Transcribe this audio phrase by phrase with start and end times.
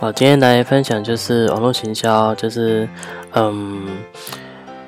[0.00, 2.88] 好，今天来分享就是网络行销，就是
[3.34, 3.86] 嗯，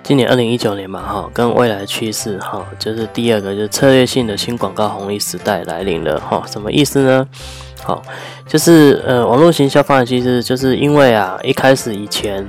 [0.02, 7.26] 今年二零一九年嘛，哈，跟未来趋势，哈，就是第二个就是策略性的新广告红利时代来临了，哈，什么意思呢？
[7.84, 8.02] 好，
[8.46, 12.46] 就是呃，网络行销方案其实就是因为啊，一开始以前。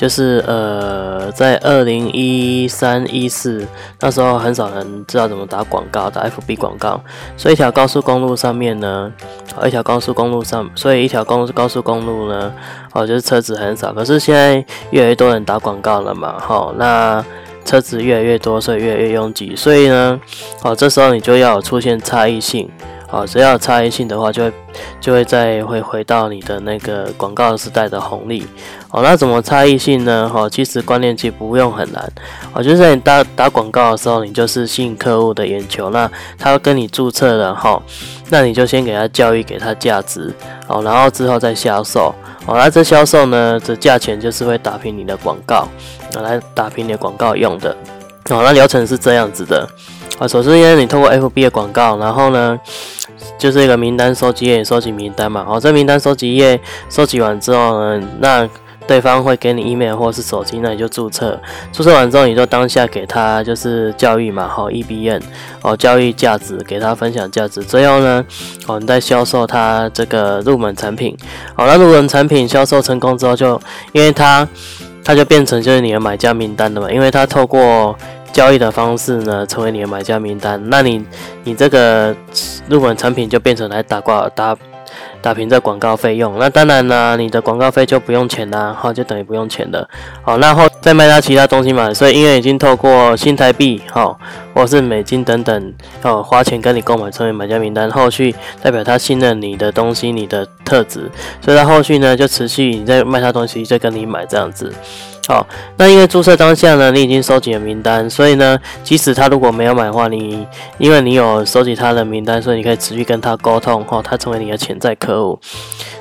[0.00, 3.66] 就是呃，在二零一三一四
[4.00, 6.98] 那时候，很少人知道怎么打广告，打 FB 广告。
[7.36, 9.12] 所以一条高速公路上面呢，
[9.66, 12.50] 一条高速公路上，所以一条公高速公路呢，
[12.94, 13.92] 哦，就是车子很少。
[13.92, 17.22] 可是现在越来越多人打广告了嘛，好，那
[17.66, 19.54] 车子越来越多，所以越来越拥挤。
[19.54, 20.18] 所以呢，
[20.62, 22.70] 哦，这时候你就要出现差异性。
[23.10, 24.52] 好，只要有差异性的话，就会
[25.00, 28.46] 就会再会回到你的那个广告时代的红利。
[28.92, 30.30] 哦，那怎么差异性呢？
[30.32, 32.12] 哈，其实观念其实不用很难。
[32.52, 35.90] 哦，就是在你打打广告的时候，你就是吸引客户的眼球。
[35.90, 37.82] 那他跟你注册了哈，
[38.28, 40.32] 那你就先给他教育，给他价值。
[40.68, 42.14] 哦，然后之后再销售。
[42.46, 45.68] 哦，那这销售呢，这价钱就是会打平你的广告，
[46.14, 47.70] 来打平你的广告用的。
[48.30, 49.68] 哦，那流程是这样子的。
[50.20, 52.60] 啊，首先，你通过 FB 的广告，然后呢，
[53.38, 55.42] 就是一个名单收集页，收集名单嘛。
[55.46, 58.46] 好，这名单收集页收集完之后呢，那
[58.86, 61.40] 对方会给你 email 或是手机，那你就注册。
[61.72, 65.22] 注册完之后，你就当下给他就是教育嘛，好 EBN
[65.62, 67.62] 哦，教育价值，给他分享价值。
[67.62, 68.22] 最后呢，
[68.66, 71.16] 哦，你再销售他这个入门产品。
[71.54, 73.58] 好，那入门产品销售成功之后，就
[73.92, 74.46] 因为他
[75.02, 77.96] 他就变成就是你的买家名单的嘛，因为他透过
[78.32, 81.04] 交易的方式呢，成为你的买家名单，那你
[81.44, 82.14] 你这个
[82.68, 84.56] 入门产品就变成来打挂打
[85.22, 86.38] 打平这广告费用。
[86.38, 89.88] 那当然呢，你的广告费就不用钱啦，哈，就等于不用钱的。
[90.22, 94.16] 好，那后再卖他其他东西嘛，所以因为已经透过新台币，哈，
[94.54, 104.72] 或是美金等等，哦，花钱跟你购买成为买家名单，后续代表他信任你的东西，你的特质，所以他后续呢就持续你在卖他东西，再跟你买这样子。
[105.30, 110.44] 好，那因为注册当下呢，你已经收集了名单，所以呢，即使他如果没有买的话，你
[110.76, 115.38] 因为你有收集他的名单，所以你可以持续跟他沟通，哈，他成为你的潜在客户，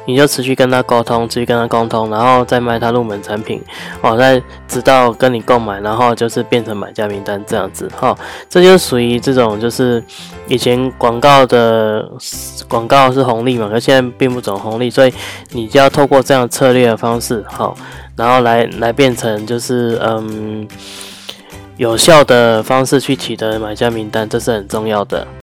[0.08, 3.62] 你就持续跟他沟通，持续跟他沟通，然后再卖他入门产品，
[4.02, 8.18] 哦，再直到跟你购买，然后就是变成买家名单这样子，哈，
[8.50, 10.04] 这就属于这种就是
[10.48, 12.04] 以前广告的
[12.68, 15.14] 广告是红利嘛，可现在并不走红利，所以
[15.52, 17.78] 你就要透过这样策略的方式，好。
[18.20, 20.68] 然后来来变成就是嗯
[21.78, 25.26] 有效的方式去取得买家名单，这是很重要的。